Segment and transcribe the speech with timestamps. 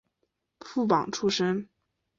[0.61, 1.69] 副榜出身。